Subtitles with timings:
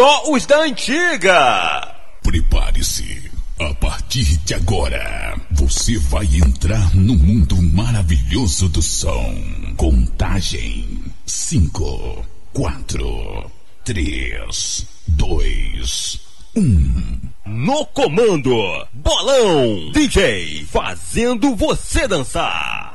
[0.00, 1.94] só os da antiga.
[2.22, 3.30] Prepare-se.
[3.58, 9.34] A partir de agora, você vai entrar no mundo maravilhoso do som.
[9.76, 12.24] Contagem: 5,
[12.54, 13.50] 4,
[13.84, 16.20] 3, 2,
[16.56, 17.20] 1.
[17.44, 18.56] No comando,
[18.94, 22.94] Bolão DJ, fazendo você dançar.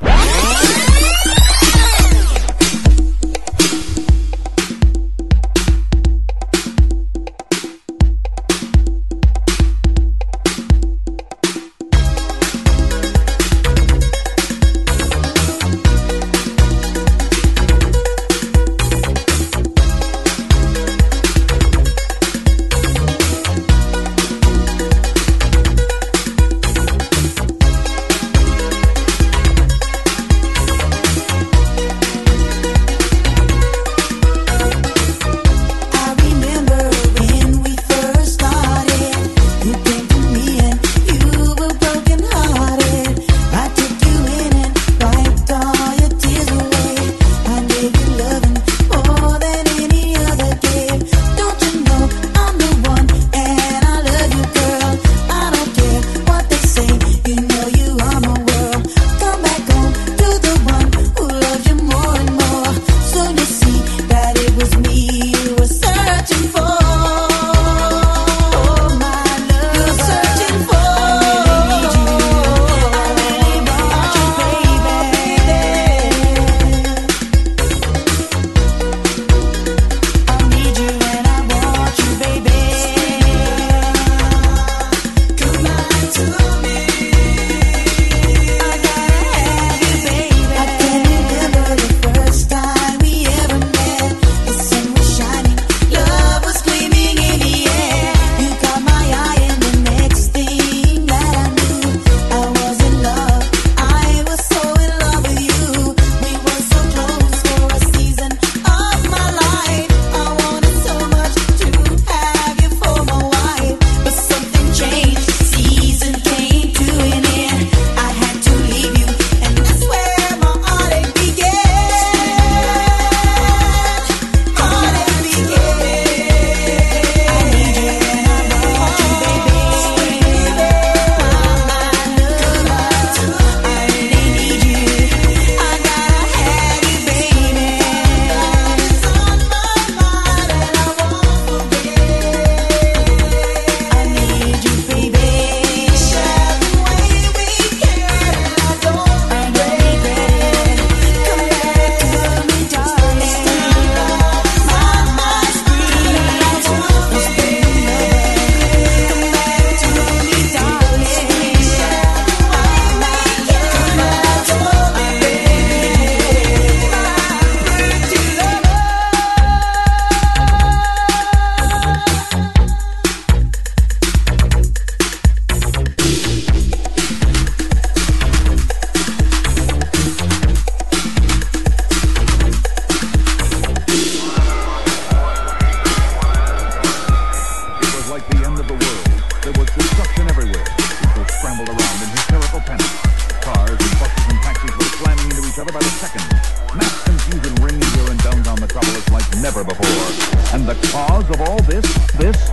[200.53, 201.86] And the cause of all this,
[202.18, 202.50] this,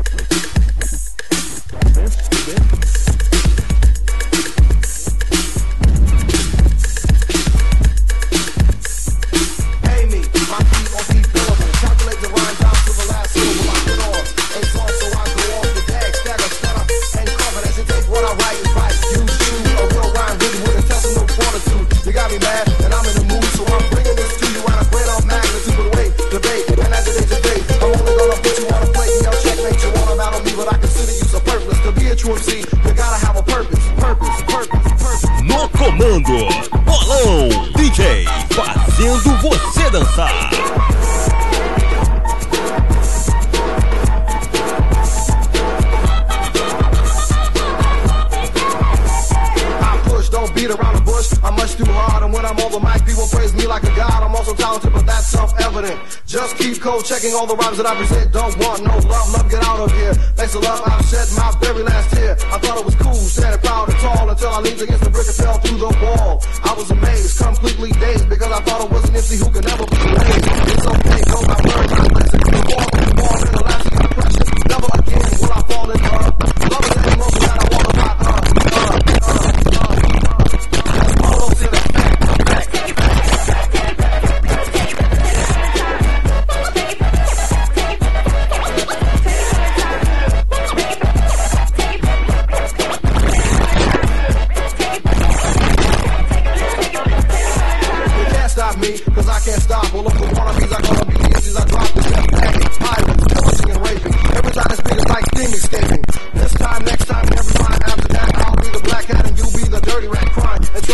[0.78, 1.14] this,
[1.94, 2.81] this, this.
[57.12, 58.32] Checking all the rhymes that I present.
[58.32, 60.14] Don't want no love, love, get out of here.
[60.38, 62.32] Thanks a lot, I've shed my very last tear.
[62.32, 65.26] I thought it was cool, standing proud and tall until I leaned against the brick
[65.26, 66.42] and fell through the wall.
[66.64, 69.84] I was amazed, completely dazed, because I thought it was an MC who could never
[69.86, 70.61] be raised.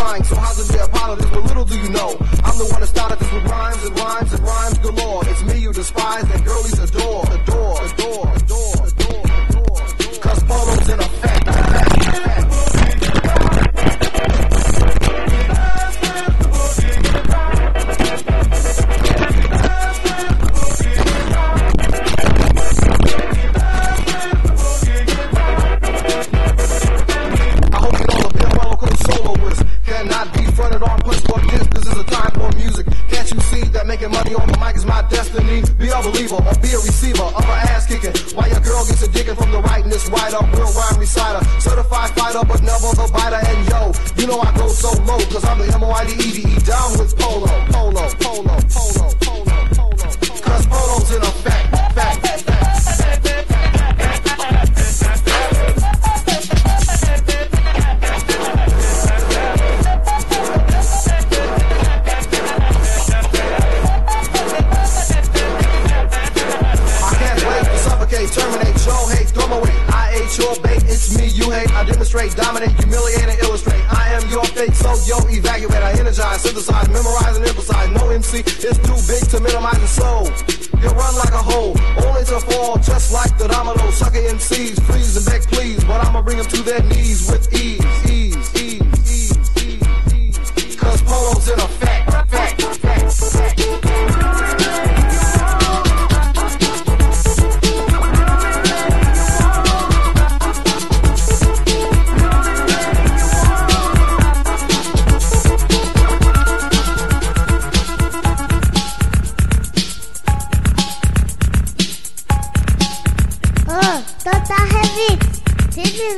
[0.08, 0.24] lying.
[0.24, 1.30] So how's it their politics?
[1.30, 4.32] But little do you know, I'm the one that started this with rhymes and rhymes
[4.32, 5.22] and rhymes galore.
[5.28, 6.86] It's me you despise, that girlie's a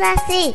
[0.03, 0.55] assim.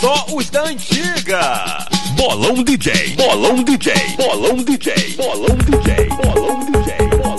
[0.00, 1.86] Só os da antiga.
[2.16, 7.00] Bolão DJ, bolão DJ, bolão DJ, bolão DJ, bolão DJ.
[7.12, 7.29] Bolão DJ.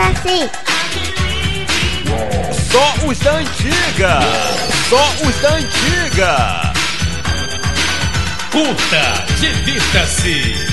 [0.00, 0.50] Brasil.
[2.72, 4.20] Só os da antiga.
[4.88, 6.72] Só os da antiga.
[8.50, 10.69] Curta, divirta-se.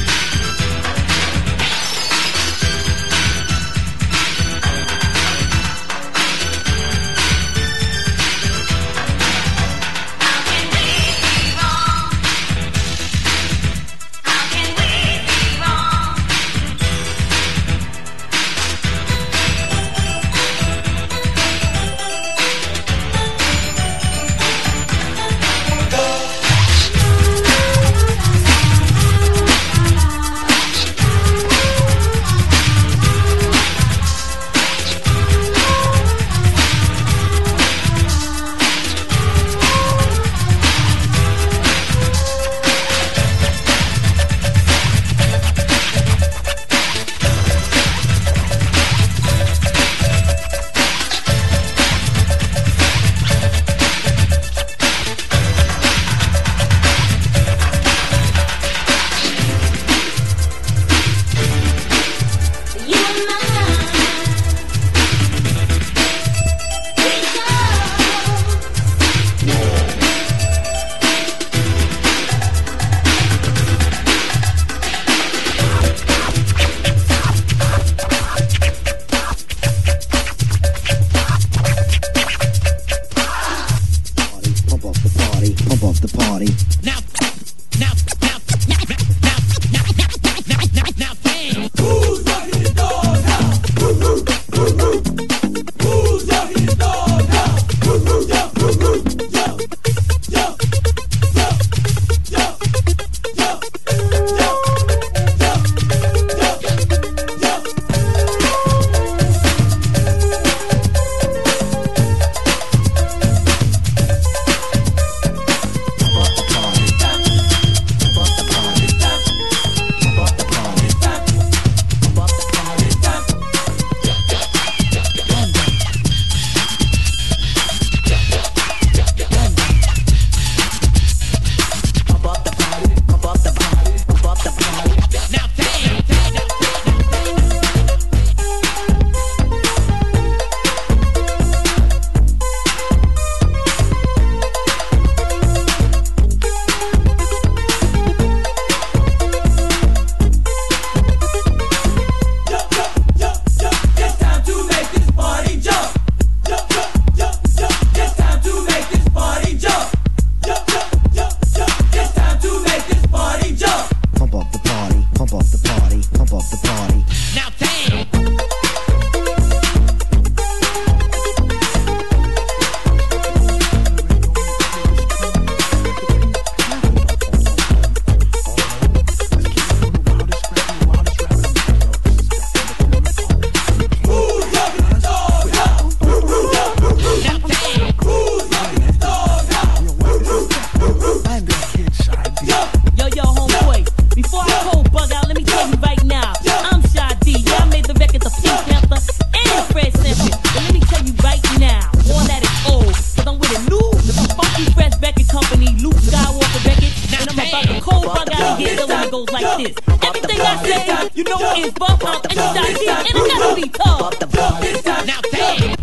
[209.08, 209.76] I goes like this.
[210.04, 213.70] Everything I say, you know is bump up and you got and it gotta be
[213.70, 215.06] tough.
[215.06, 215.77] Now damn.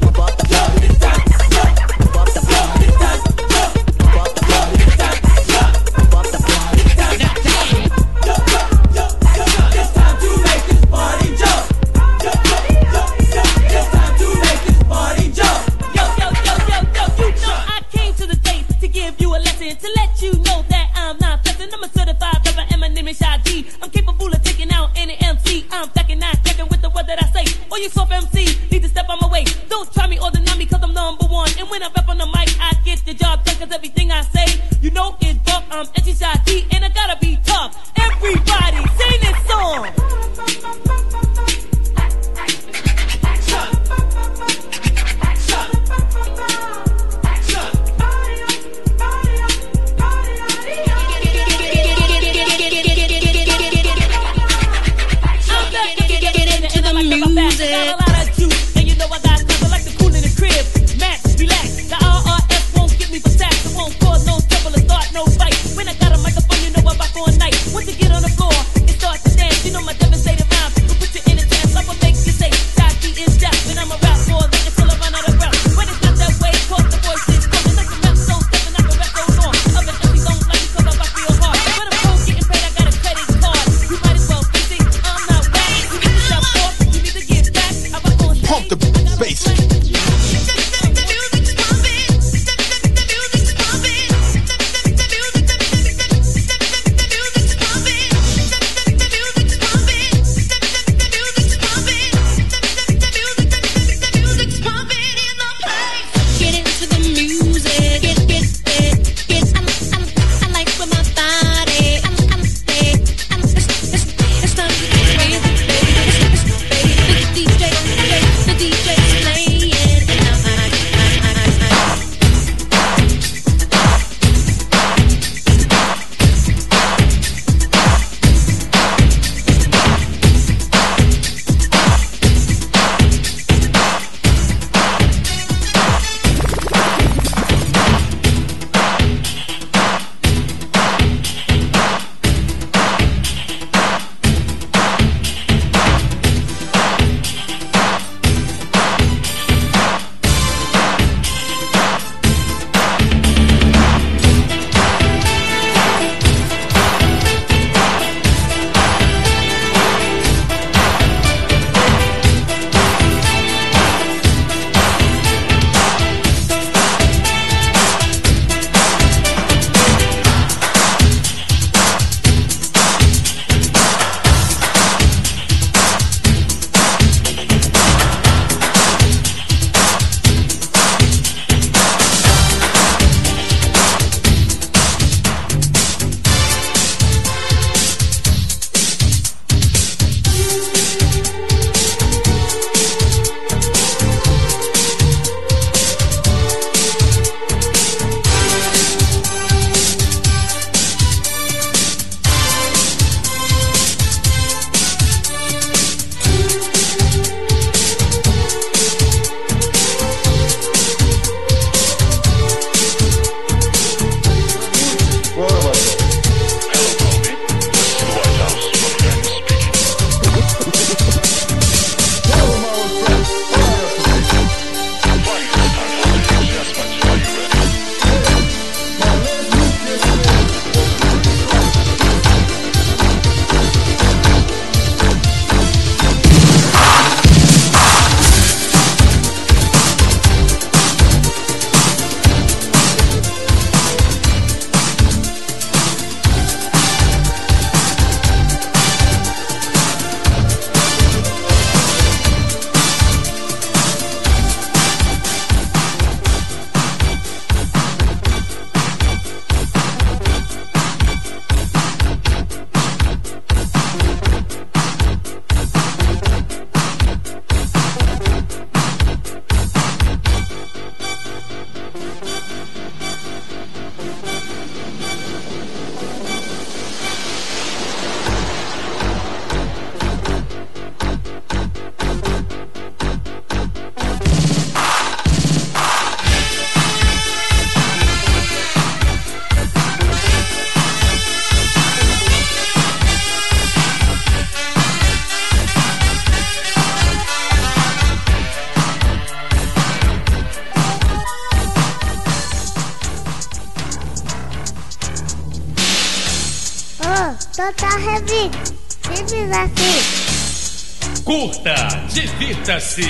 [312.64, 313.02] Divirta-se.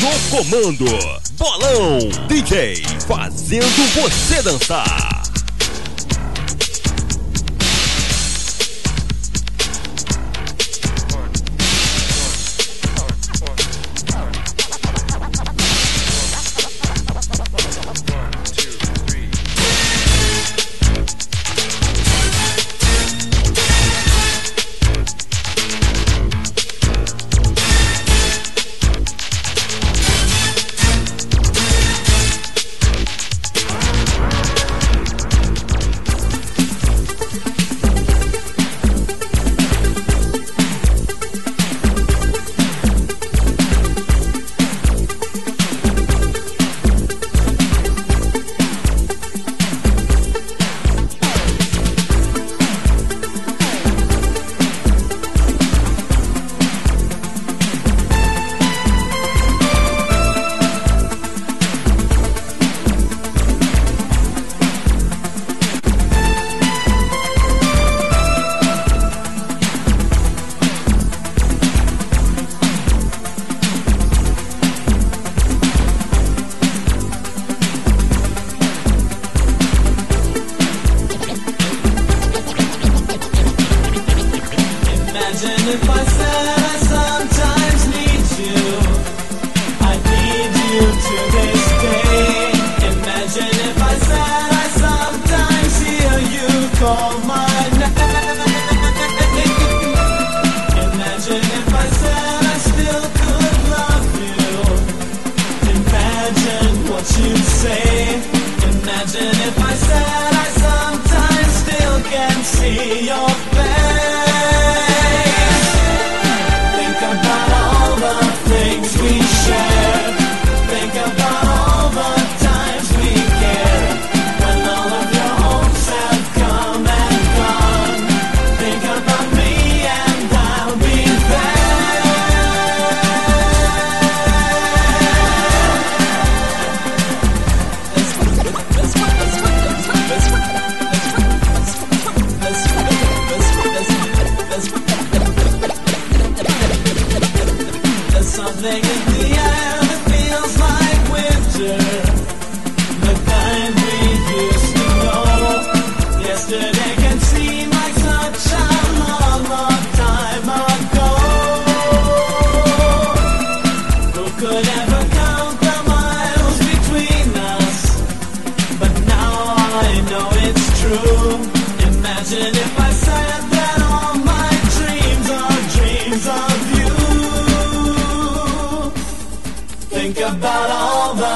[0.00, 0.84] No comando,
[1.38, 5.19] Bolão DJ, fazendo você dançar.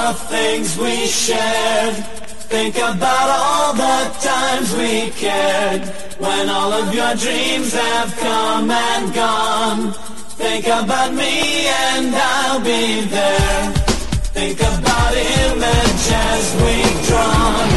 [0.05, 1.95] the things we shared.
[2.53, 5.81] Think about all the times we cared.
[6.19, 9.93] When all of your dreams have come and gone.
[10.41, 13.71] Think about me and I'll be there.
[14.37, 15.11] Think about
[15.47, 17.67] images we've drawn.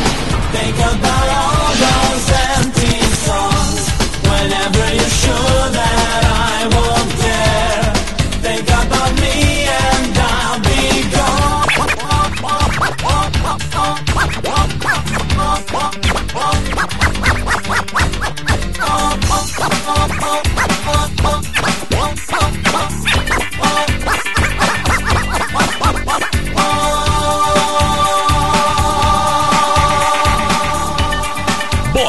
[0.56, 2.97] Think about all those empty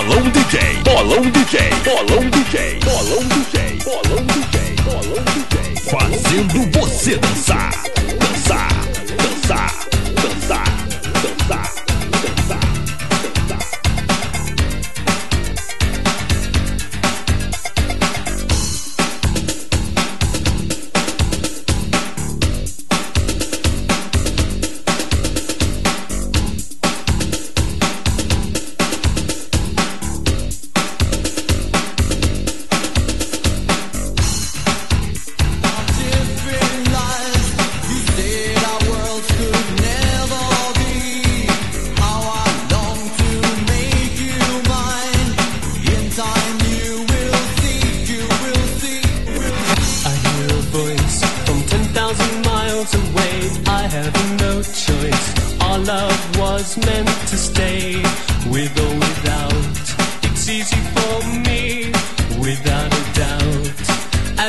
[0.10, 7.72] Bolão DJ, Bolão DJ, Bolão DJ, Bolão DJ, Bolão DJ, Bolão DJ, fazendo você dançar,
[8.20, 8.79] dançar.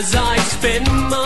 [0.01, 1.20] as I spin my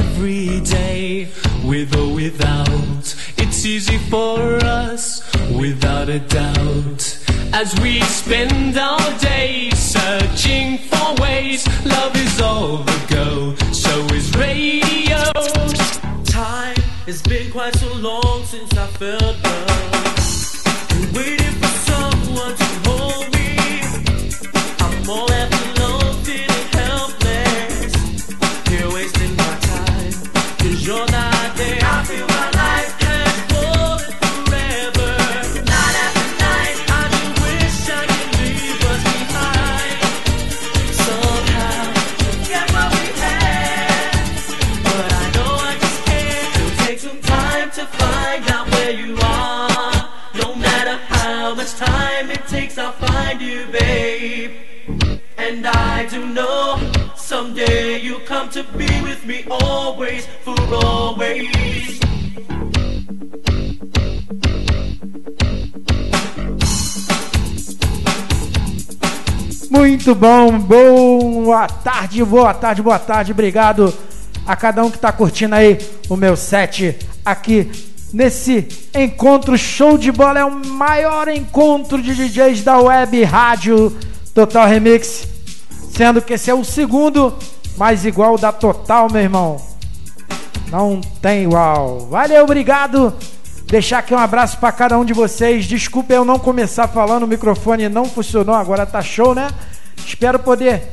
[0.00, 1.28] every day,
[1.64, 3.04] with or without.
[3.42, 5.02] It's easy for us,
[5.62, 7.02] without a doubt.
[7.52, 14.28] As we spend our days searching for ways, love is all the go, so is
[14.36, 15.22] radio.
[16.24, 21.14] Time, it's been quite so long since I felt love.
[21.16, 23.48] Waiting for someone to hold me.
[24.84, 25.59] I'm all at
[55.80, 56.78] I do know
[57.16, 61.98] someday come to be with me always, for always.
[69.70, 73.32] Muito bom, boa tarde, boa tarde, boa tarde.
[73.32, 73.92] Obrigado
[74.46, 77.70] a cada um que está curtindo aí o meu set aqui
[78.12, 80.40] nesse encontro show de bola.
[80.40, 83.96] É o maior encontro de DJs da web rádio
[84.34, 85.26] Total Remix,
[85.94, 87.36] sendo que esse é o segundo
[87.76, 89.60] mais igual da Total, meu irmão.
[90.70, 92.06] Não tem igual.
[92.10, 93.14] Valeu, obrigado.
[93.66, 95.64] Deixar aqui um abraço para cada um de vocês.
[95.64, 99.48] Desculpa eu não começar falando, o microfone não funcionou, agora tá show, né?
[100.04, 100.88] Espero poder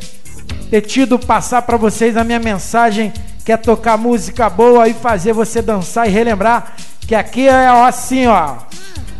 [0.70, 3.12] ter tido passar para vocês a minha mensagem,
[3.44, 6.76] que é tocar música boa e fazer você dançar e relembrar
[7.08, 8.58] que aqui é assim, ó.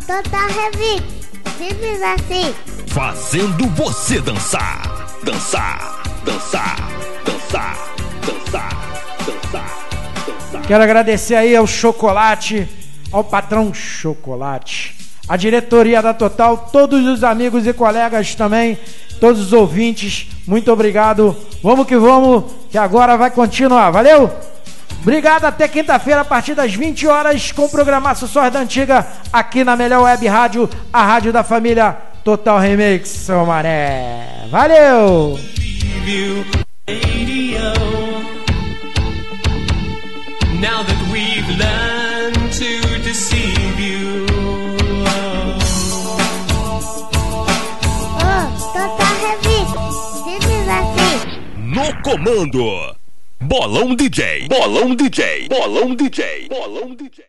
[0.06, 1.02] Total Remix,
[1.56, 2.54] simples assim.
[2.88, 5.07] Fazendo você dançar.
[5.28, 6.76] Dançar, dançar,
[7.22, 7.76] dançar,
[8.24, 8.78] dançar,
[9.26, 9.88] dançar,
[10.26, 10.62] dançar.
[10.66, 12.66] Quero agradecer aí ao Chocolate,
[13.12, 14.96] ao patrão Chocolate,
[15.28, 18.78] a diretoria da Total, todos os amigos e colegas também,
[19.20, 21.36] todos os ouvintes, muito obrigado.
[21.62, 23.90] Vamos que vamos, que agora vai continuar.
[23.90, 24.34] Valeu?
[25.02, 29.62] Obrigado, até quinta-feira, a partir das 20 horas, com o programaço Sós da Antiga, aqui
[29.62, 34.46] na melhor web rádio, a rádio da família Total Remix, seu maré.
[34.50, 35.38] Valeu!
[40.60, 44.26] Now that we've learned to deceive you.
[48.20, 49.72] Oh, Total Remix,
[50.22, 51.16] simples assim.
[51.56, 52.94] No comando.
[53.40, 54.48] Bolão DJ.
[54.48, 55.48] Bolão DJ.
[55.48, 56.48] Bolão DJ.
[56.50, 57.24] Bolão DJ.